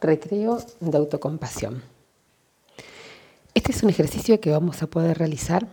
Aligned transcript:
Recreo 0.00 0.58
de 0.80 0.98
autocompasión. 0.98 1.82
Este 3.54 3.72
es 3.72 3.82
un 3.82 3.88
ejercicio 3.88 4.38
que 4.40 4.50
vamos 4.50 4.82
a 4.82 4.88
poder 4.88 5.16
realizar 5.16 5.66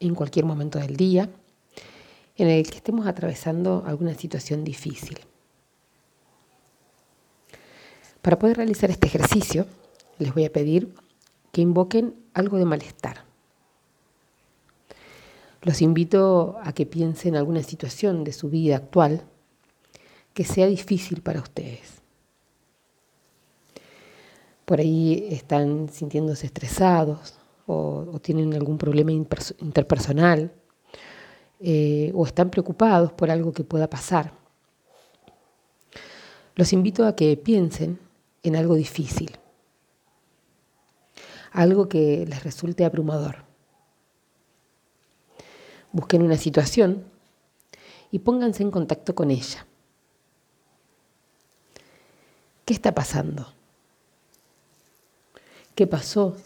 en 0.00 0.14
cualquier 0.14 0.46
momento 0.46 0.78
del 0.78 0.96
día 0.96 1.28
en 2.36 2.48
el 2.48 2.66
que 2.70 2.78
estemos 2.78 3.06
atravesando 3.06 3.84
alguna 3.86 4.14
situación 4.14 4.64
difícil. 4.64 5.18
Para 8.22 8.38
poder 8.38 8.56
realizar 8.56 8.90
este 8.90 9.08
ejercicio, 9.08 9.66
les 10.18 10.32
voy 10.32 10.46
a 10.46 10.52
pedir 10.52 10.94
que 11.52 11.60
invoquen 11.60 12.14
algo 12.32 12.56
de 12.56 12.64
malestar. 12.64 13.24
Los 15.60 15.82
invito 15.82 16.58
a 16.62 16.72
que 16.72 16.86
piensen 16.86 17.34
en 17.34 17.40
alguna 17.40 17.62
situación 17.62 18.24
de 18.24 18.32
su 18.32 18.48
vida 18.48 18.76
actual 18.76 19.22
que 20.32 20.44
sea 20.44 20.66
difícil 20.66 21.20
para 21.20 21.40
ustedes 21.40 22.03
por 24.64 24.80
ahí 24.80 25.28
están 25.30 25.88
sintiéndose 25.88 26.46
estresados 26.46 27.34
o, 27.66 28.18
tienen 28.22 28.54
algún 28.54 28.78
problema 28.78 29.12
interpersonal 29.12 30.52
eh, 31.60 32.10
o 32.14 32.26
están 32.26 32.50
preocupados 32.50 33.12
por 33.12 33.30
algo 33.30 33.52
que 33.52 33.64
pueda 33.64 33.88
pasar. 33.88 34.32
Los 36.54 36.72
invito 36.72 37.06
a 37.06 37.16
que 37.16 37.36
piensen 37.36 37.98
en 38.42 38.56
algo 38.56 38.74
difícil, 38.74 39.36
algo 41.52 41.88
que 41.88 42.26
les 42.26 42.44
resulte 42.44 42.84
abrumador. 42.84 43.44
Busquen 45.92 46.22
una 46.22 46.36
situación 46.36 47.04
y 48.10 48.20
pónganse 48.20 48.62
en 48.62 48.70
contacto 48.70 49.14
con 49.14 49.30
ella. 49.30 49.66
¿Qué 52.64 52.72
está 52.72 52.94
pasando? 52.94 53.54
¿Qué 55.74 55.86
pasó? 55.86 56.36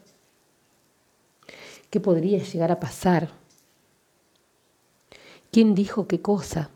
¿Qué 1.90 2.00
podría 2.00 2.42
llegar 2.42 2.72
a 2.72 2.80
pasar? 2.80 3.30
¿Quién 5.50 5.74
dijo 5.74 6.06
qué 6.06 6.20
cosa? 6.20 6.70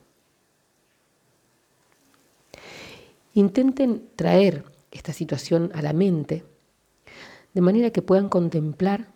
Intenten 3.35 4.09
traer 4.17 4.65
esta 4.91 5.13
situación 5.13 5.71
a 5.75 5.83
la 5.83 5.93
mente 5.93 6.45
de 7.55 7.61
manera 7.61 7.91
que 7.91 8.03
puedan 8.03 8.29
contemplar 8.29 9.09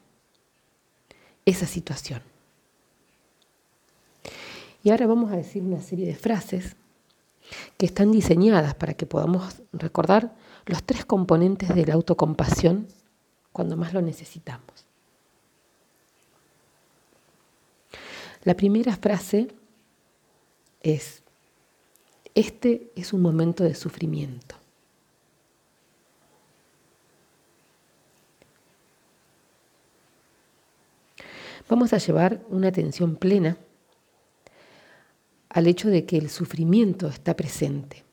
esa 1.44 1.66
situación. 1.66 2.22
Y 4.82 4.90
ahora 4.90 5.06
vamos 5.06 5.32
a 5.32 5.36
decir 5.36 5.62
una 5.62 5.80
serie 5.80 6.06
de 6.06 6.14
frases 6.14 6.76
que 7.76 7.86
están 7.86 8.12
diseñadas 8.12 8.74
para 8.74 8.94
que 8.94 9.06
podamos 9.06 9.62
recordar 9.72 10.34
los 10.66 10.82
tres 10.82 11.04
componentes 11.04 11.74
de 11.74 11.86
la 11.86 11.94
autocompasión 11.94 12.88
cuando 13.56 13.74
más 13.74 13.94
lo 13.94 14.02
necesitamos. 14.02 14.84
La 18.44 18.52
primera 18.54 18.94
frase 18.94 19.48
es, 20.82 21.22
este 22.34 22.92
es 22.94 23.14
un 23.14 23.22
momento 23.22 23.64
de 23.64 23.74
sufrimiento. 23.74 24.56
Vamos 31.66 31.94
a 31.94 31.96
llevar 31.96 32.42
una 32.50 32.68
atención 32.68 33.16
plena 33.16 33.56
al 35.48 35.66
hecho 35.66 35.88
de 35.88 36.04
que 36.04 36.18
el 36.18 36.28
sufrimiento 36.28 37.08
está 37.08 37.34
presente. 37.34 38.04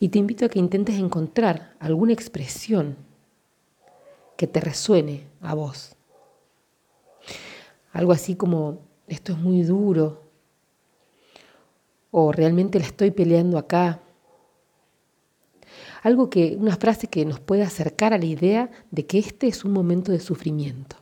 Y 0.00 0.08
te 0.08 0.18
invito 0.18 0.44
a 0.44 0.48
que 0.48 0.58
intentes 0.58 0.96
encontrar 0.96 1.74
alguna 1.78 2.12
expresión 2.12 2.96
que 4.36 4.46
te 4.46 4.60
resuene 4.60 5.26
a 5.40 5.54
vos. 5.54 5.96
Algo 7.92 8.12
así 8.12 8.34
como, 8.34 8.78
esto 9.06 9.32
es 9.32 9.38
muy 9.38 9.62
duro, 9.62 10.22
o 12.10 12.32
realmente 12.32 12.78
la 12.78 12.86
estoy 12.86 13.10
peleando 13.10 13.58
acá. 13.58 14.00
Algo 16.02 16.28
que, 16.28 16.56
una 16.58 16.76
frase 16.76 17.06
que 17.06 17.24
nos 17.24 17.40
pueda 17.40 17.66
acercar 17.66 18.12
a 18.12 18.18
la 18.18 18.24
idea 18.24 18.70
de 18.90 19.06
que 19.06 19.18
este 19.18 19.46
es 19.46 19.64
un 19.64 19.72
momento 19.72 20.12
de 20.12 20.20
sufrimiento. 20.20 20.96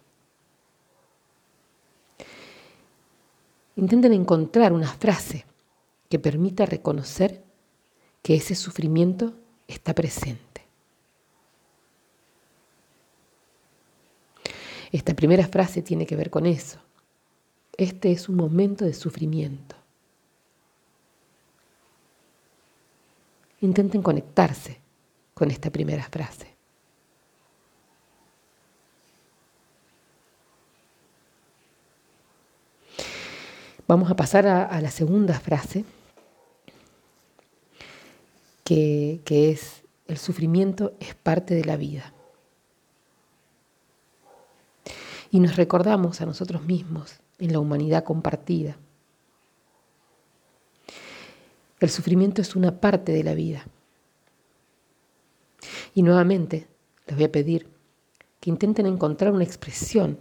Intenten 3.77 4.13
encontrar 4.13 4.73
una 4.73 4.89
frase 4.89 5.45
que 6.09 6.19
permita 6.19 6.67
reconocer 6.67 7.42
que 8.23 8.37
ese 8.37 8.55
sufrimiento 8.55 9.35
está 9.67 9.95
presente. 9.95 10.63
Esta 14.93 15.15
primera 15.15 15.47
frase 15.49 15.83
tiene 15.83 16.07
que 16.07 16.17
ver 16.17 16.31
con 16.31 16.47
eso. 16.47 16.79
Este 17.77 18.13
es 18.13 18.29
un 18.29 18.37
momento 18.37 18.85
de 18.85 18.95
sufrimiento. 18.95 19.75
Intenten 23.61 24.03
conectarse 24.03 24.79
con 25.35 25.51
esta 25.51 25.71
primera 25.71 26.05
frase. 26.05 26.53
Vamos 33.89 34.11
a 34.11 34.15
pasar 34.17 34.47
a, 34.47 34.65
a 34.65 34.81
la 34.81 34.91
segunda 34.91 35.41
frase 35.41 35.85
que, 39.25 39.51
es 39.51 39.83
el 40.07 40.19
sufrimiento 40.19 40.95
es 41.01 41.15
parte 41.15 41.55
de 41.55 41.65
la 41.65 41.77
vida. 41.77 42.13
Y 45.31 45.41
nos 45.41 45.57
recordamos 45.57 46.21
a 46.21 46.27
nosotros 46.27 46.63
mismos 46.65 47.21
en 47.39 47.53
la 47.53 47.59
humanidad 47.59 48.05
compartida. 48.05 48.77
El 51.81 51.91
sufrimiento 51.91 52.43
es 52.43 52.55
una 52.55 52.81
parte 52.81 53.13
de 53.13 53.25
la 53.25 53.35
vida. 53.35 53.67
Y 55.95 56.03
nuevamente 56.03 56.69
les 57.07 57.17
voy 57.17 57.25
a 57.25 57.33
pedir 57.33 57.69
que 58.41 58.51
intenten 58.51 58.87
encontrar 58.87 59.33
una 59.33 59.45
expresión 59.45 60.19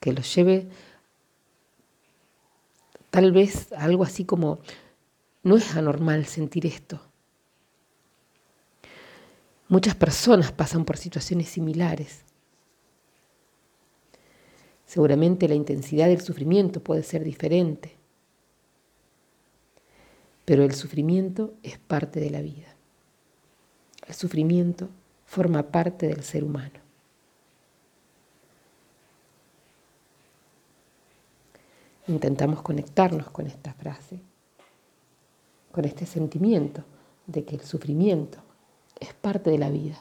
que 0.00 0.12
los 0.12 0.34
lleve 0.34 0.68
tal 3.10 3.32
vez 3.32 3.72
a 3.72 3.84
algo 3.84 4.02
así 4.02 4.24
como 4.24 4.58
no 5.44 5.56
es 5.56 5.76
anormal 5.76 6.24
sentir 6.24 6.66
esto. 6.66 7.00
Muchas 9.68 9.94
personas 9.94 10.52
pasan 10.52 10.84
por 10.84 10.96
situaciones 10.96 11.48
similares. 11.48 12.22
Seguramente 14.86 15.46
la 15.48 15.54
intensidad 15.54 16.08
del 16.08 16.20
sufrimiento 16.20 16.82
puede 16.82 17.02
ser 17.02 17.24
diferente, 17.24 17.96
pero 20.44 20.64
el 20.64 20.74
sufrimiento 20.74 21.54
es 21.62 21.78
parte 21.78 22.20
de 22.20 22.30
la 22.30 22.40
vida. 22.40 22.74
El 24.06 24.14
sufrimiento 24.14 24.88
forma 25.26 25.62
parte 25.62 26.06
del 26.06 26.22
ser 26.22 26.44
humano. 26.44 26.80
Intentamos 32.06 32.60
conectarnos 32.62 33.30
con 33.30 33.46
esta 33.46 33.72
frase 33.72 34.20
con 35.74 35.84
este 35.84 36.06
sentimiento 36.06 36.84
de 37.26 37.44
que 37.44 37.56
el 37.56 37.62
sufrimiento 37.62 38.38
es 39.00 39.12
parte 39.12 39.50
de 39.50 39.58
la 39.58 39.70
vida. 39.70 40.00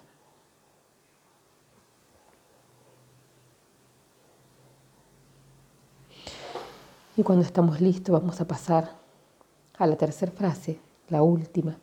Y 7.17 7.23
cuando 7.23 7.44
estamos 7.44 7.81
listos 7.81 8.13
vamos 8.13 8.39
a 8.39 8.47
pasar 8.47 8.91
a 9.78 9.88
la 9.88 9.95
tercera 9.95 10.31
frase, 10.31 10.79
la 11.09 11.24
última. 11.24 11.75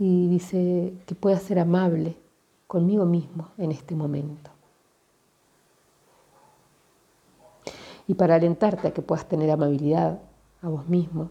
Y 0.00 0.28
dice 0.28 0.92
que 1.06 1.14
pueda 1.14 1.38
ser 1.38 1.60
amable 1.60 2.16
conmigo 2.66 3.04
mismo 3.04 3.50
en 3.58 3.70
este 3.70 3.94
momento. 3.94 4.50
Y 8.08 8.14
para 8.14 8.34
alentarte 8.34 8.88
a 8.88 8.92
que 8.92 9.02
puedas 9.02 9.28
tener 9.28 9.50
amabilidad 9.50 10.20
a 10.62 10.68
vos 10.68 10.88
mismo, 10.88 11.30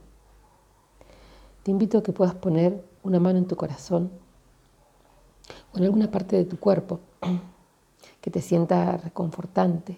te 1.67 1.71
invito 1.71 1.97
a 1.97 2.01
que 2.01 2.13
puedas 2.13 2.33
poner 2.33 2.81
una 3.03 3.19
mano 3.19 3.39
en 3.39 3.45
tu 3.45 3.57
corazón 3.57 4.09
o 5.73 5.77
en 5.77 5.83
alguna 5.83 6.09
parte 6.09 6.37
de 6.37 6.45
tu 6.45 6.57
cuerpo 6.57 7.01
que 8.21 8.31
te 8.31 8.39
sienta 8.39 8.95
reconfortante, 8.95 9.97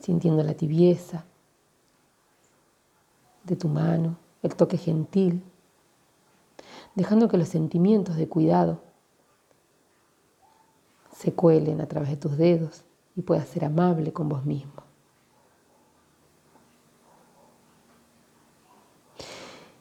sintiendo 0.00 0.42
la 0.42 0.52
tibieza 0.52 1.24
de 3.44 3.56
tu 3.56 3.68
mano, 3.68 4.18
el 4.42 4.54
toque 4.54 4.76
gentil, 4.76 5.42
dejando 6.94 7.26
que 7.26 7.38
los 7.38 7.48
sentimientos 7.48 8.16
de 8.16 8.28
cuidado 8.28 8.82
se 11.16 11.32
cuelen 11.32 11.80
a 11.80 11.86
través 11.86 12.10
de 12.10 12.16
tus 12.18 12.36
dedos 12.36 12.84
y 13.16 13.22
puedas 13.22 13.48
ser 13.48 13.64
amable 13.64 14.12
con 14.12 14.28
vos 14.28 14.44
mismo. 14.44 14.87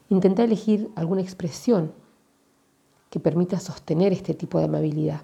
Intenta 0.10 0.44
elegir 0.44 0.90
alguna 0.96 1.22
expresión 1.22 1.94
que 3.10 3.20
permita 3.20 3.60
sostener 3.60 4.14
este 4.14 4.34
tipo 4.34 4.60
de 4.60 4.66
amabilidad. 4.66 5.22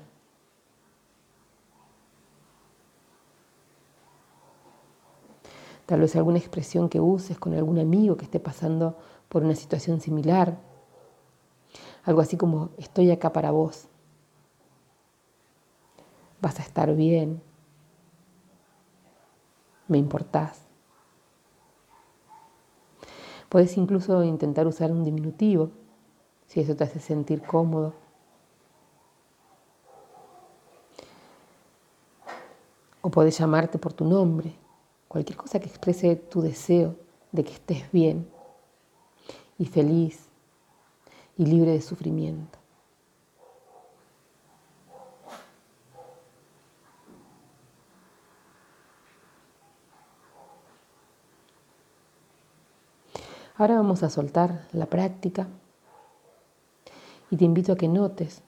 Tal 5.86 6.00
vez 6.00 6.16
alguna 6.16 6.38
expresión 6.38 6.90
que 6.90 7.00
uses 7.00 7.38
con 7.38 7.54
algún 7.54 7.78
amigo 7.78 8.16
que 8.16 8.26
esté 8.26 8.40
pasando 8.40 8.98
por 9.30 9.44
una 9.44 9.56
situación 9.56 10.00
similar. 10.00 10.58
Algo 12.04 12.22
así 12.22 12.38
como, 12.38 12.70
estoy 12.78 13.12
acá 13.12 13.32
para 13.34 13.52
vos. 13.52 13.88
Vas 16.42 16.60
a 16.60 16.64
estar 16.64 16.94
bien. 16.96 17.42
Me 19.88 19.98
importás. 19.98 20.63
Puedes 23.54 23.78
incluso 23.78 24.24
intentar 24.24 24.66
usar 24.66 24.92
un 24.92 25.04
diminutivo, 25.04 25.70
si 26.48 26.60
eso 26.60 26.76
te 26.76 26.86
hace 26.86 27.00
sentir 27.00 27.44
cómodo. 27.44 27.94
O 33.02 33.12
puedes 33.12 33.38
llamarte 33.38 33.78
por 33.78 33.94
tu 33.94 34.06
nombre, 34.06 34.56
cualquier 35.08 35.38
cosa 35.38 35.60
que 35.60 35.68
exprese 35.68 36.16
tu 36.16 36.42
deseo 36.42 36.96
de 37.32 37.44
que 37.44 37.54
estés 37.54 37.92
bien 37.92 38.28
y 39.60 39.68
feliz 39.68 40.30
y 41.38 41.46
libre 41.46 41.74
de 41.74 41.82
sufrimiento. 41.82 42.58
Ahora 53.56 53.76
vamos 53.76 54.02
a 54.02 54.10
soltar 54.10 54.68
la 54.72 54.88
práctica 54.88 55.48
y 57.30 57.38
te 57.38 57.46
invito 57.46 57.74
a 57.74 57.76
que 57.76 57.88
notes 57.88 58.42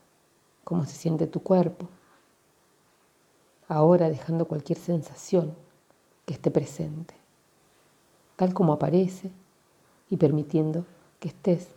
cómo 0.63 0.85
se 0.85 0.95
siente 0.95 1.27
tu 1.27 1.43
cuerpo. 1.43 1.87
Ahora 3.67 4.09
dejando 4.09 4.47
cualquier 4.47 4.79
sensación 4.79 5.55
que 6.25 6.33
esté 6.33 6.49
presente, 6.49 7.13
tal 8.35 8.55
como 8.55 8.73
aparece 8.73 9.31
y 10.09 10.17
permitiendo 10.17 10.85
que 11.19 11.27
estés 11.27 11.67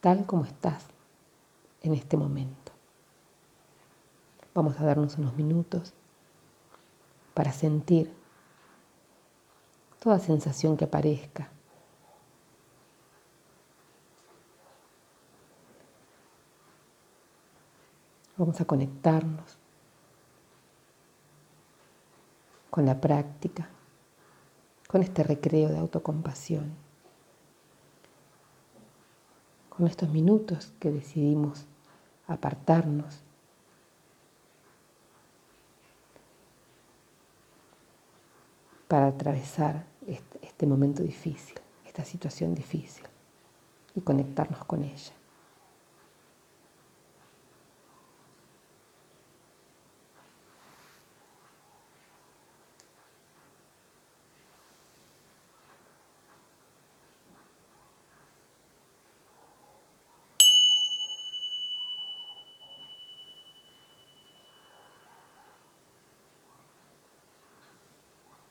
tal 0.00 0.24
como 0.24 0.44
estás 0.44 0.84
en 1.82 1.94
este 1.94 2.16
momento. 2.16 2.70
Vamos 4.54 4.78
a 4.78 4.84
darnos 4.84 5.18
unos 5.18 5.34
minutos 5.34 5.94
para 7.34 7.52
sentir 7.52 8.14
toda 9.98 10.20
sensación 10.20 10.76
que 10.76 10.84
aparezca 10.84 11.50
Vamos 18.40 18.58
a 18.58 18.64
conectarnos 18.64 19.58
con 22.70 22.86
la 22.86 22.98
práctica, 22.98 23.68
con 24.88 25.02
este 25.02 25.22
recreo 25.22 25.68
de 25.68 25.76
autocompasión, 25.76 26.72
con 29.68 29.86
estos 29.86 30.08
minutos 30.08 30.72
que 30.80 30.90
decidimos 30.90 31.66
apartarnos 32.28 33.20
para 38.88 39.08
atravesar 39.08 39.84
este, 40.06 40.38
este, 40.40 40.66
momento 40.66 41.02
difícil, 41.02 41.60
esta 41.84 42.06
situación 42.06 42.54
difícil 42.54 43.04
y 43.94 44.00
conectarnos 44.00 44.64
con 44.64 44.82
ella. 44.82 45.19